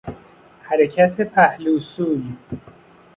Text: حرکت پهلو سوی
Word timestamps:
حرکت 0.61 1.21
پهلو 1.35 1.79
سوی 1.79 2.35